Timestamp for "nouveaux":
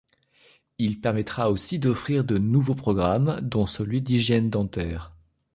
2.39-2.73